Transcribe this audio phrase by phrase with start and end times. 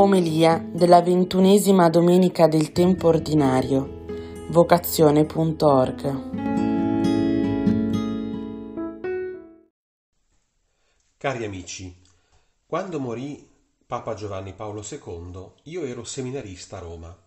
[0.00, 4.04] Omelia della ventunesima domenica del tempo ordinario.
[4.48, 6.30] Vocazione.org.
[11.16, 12.00] Cari amici,
[12.64, 13.44] quando morì
[13.84, 17.18] Papa Giovanni Paolo II, io ero seminarista a Roma.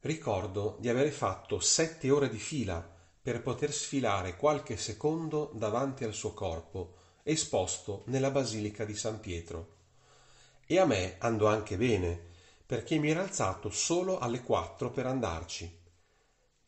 [0.00, 2.82] Ricordo di aver fatto sette ore di fila
[3.20, 9.76] per poter sfilare qualche secondo davanti al suo corpo, esposto nella Basilica di San Pietro
[10.70, 12.26] e a me andò anche bene,
[12.66, 15.80] perché mi era alzato solo alle quattro per andarci.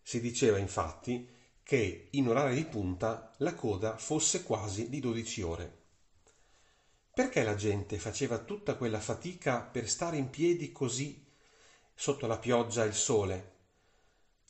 [0.00, 1.28] Si diceva infatti
[1.62, 5.78] che in orario di punta la coda fosse quasi di dodici ore.
[7.12, 11.22] Perché la gente faceva tutta quella fatica per stare in piedi così
[11.94, 13.52] sotto la pioggia e il sole?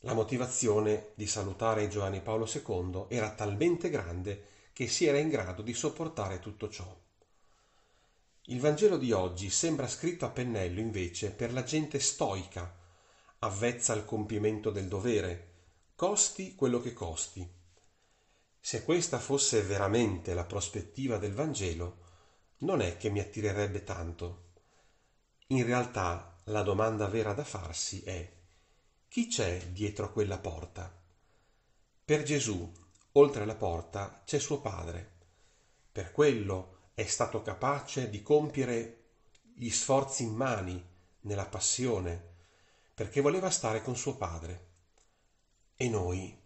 [0.03, 5.61] La motivazione di salutare Giovanni Paolo II era talmente grande che si era in grado
[5.61, 7.09] di sopportare tutto ciò.
[8.45, 12.75] Il Vangelo di oggi sembra scritto a pennello invece per la gente stoica,
[13.39, 15.49] avvezza al compimento del dovere,
[15.95, 17.47] costi quello che costi.
[18.59, 21.97] Se questa fosse veramente la prospettiva del Vangelo,
[22.59, 24.49] non è che mi attirerebbe tanto.
[25.47, 28.31] In realtà la domanda vera da farsi è
[29.07, 30.91] chi c'è dietro a quella porta?
[32.03, 32.71] Per Gesù,
[33.13, 35.11] oltre la porta, c'è suo Padre.
[35.91, 39.03] Per quello è stato capace di compiere
[39.55, 40.83] gli sforzi immani
[41.21, 42.29] nella passione,
[42.93, 44.69] perché voleva stare con suo padre.
[45.75, 46.37] E noi?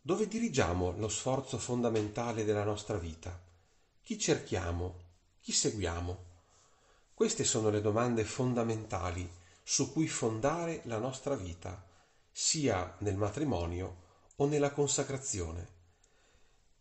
[0.00, 3.38] Dove dirigiamo lo sforzo fondamentale della nostra vita?
[4.02, 5.08] Chi cerchiamo?
[5.40, 6.28] Chi seguiamo?
[7.14, 9.28] Queste sono le domande fondamentali
[9.62, 11.86] su cui fondare la nostra vita,
[12.32, 15.78] sia nel matrimonio o nella consacrazione.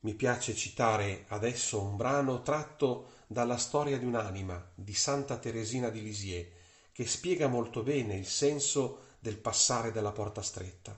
[0.02, 6.02] Mi piace citare adesso un brano tratto dalla storia di un'anima di Santa Teresina di
[6.02, 6.48] Lisieux,
[6.94, 10.98] che spiega molto bene il senso del passare dalla porta stretta.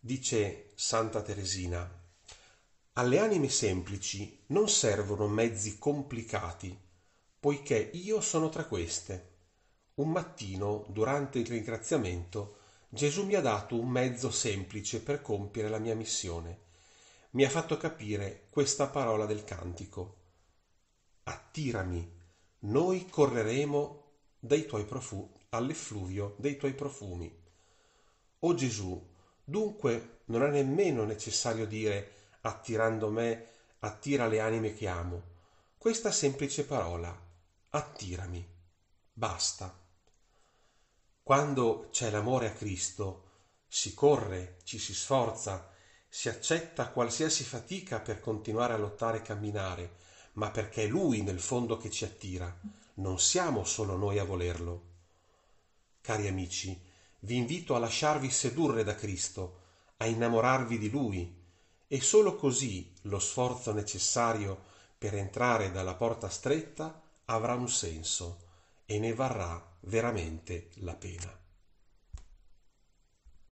[0.00, 1.88] Dice Santa Teresina,
[2.94, 6.76] alle anime semplici non servono mezzi complicati,
[7.38, 9.28] poiché io sono tra queste.
[9.94, 12.56] Un mattino, durante il ringraziamento,
[12.88, 16.68] Gesù mi ha dato un mezzo semplice per compiere la mia missione
[17.30, 20.16] mi ha fatto capire questa parola del cantico.
[21.24, 22.18] Attirami,
[22.60, 24.04] noi correremo
[24.38, 27.32] dai tuoi profumi, all'effluvio dei tuoi profumi.
[28.40, 29.08] O Gesù,
[29.44, 33.46] dunque non è nemmeno necessario dire attirando me,
[33.80, 35.22] attira le anime che amo.
[35.76, 37.16] Questa semplice parola,
[37.70, 38.46] attirami,
[39.12, 39.78] basta.
[41.22, 43.28] Quando c'è l'amore a Cristo,
[43.68, 45.70] si corre, ci si sforza,
[46.12, 49.94] si accetta qualsiasi fatica per continuare a lottare e camminare,
[50.34, 52.54] ma perché è Lui nel fondo che ci attira,
[52.94, 54.88] non siamo solo noi a volerlo.
[56.00, 56.78] Cari amici,
[57.20, 59.58] vi invito a lasciarvi sedurre da Cristo,
[59.98, 61.38] a innamorarvi di Lui,
[61.86, 64.68] e solo così lo sforzo necessario
[64.98, 68.48] per entrare dalla porta stretta avrà un senso
[68.84, 71.39] e ne varrà veramente la pena.